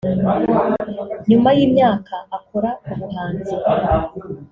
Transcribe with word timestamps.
nyuma 1.29 1.49
y’imyaka 1.57 2.15
akora 2.37 2.69
ubuhanzi 2.91 3.55